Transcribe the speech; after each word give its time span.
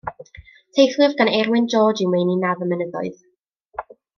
Teithlyfr 0.77 1.13
gan 1.19 1.29
Eirwyn 1.41 1.67
George 1.75 2.03
yw 2.07 2.15
Meini 2.15 2.39
Nadd 2.47 2.65
a 2.67 2.71
Mynyddoedd. 2.73 3.25